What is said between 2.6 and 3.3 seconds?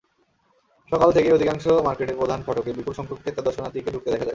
বিপুলসংখ্যক